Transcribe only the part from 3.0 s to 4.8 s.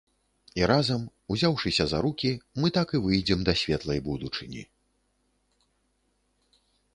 выйдзем да светлай будучыні.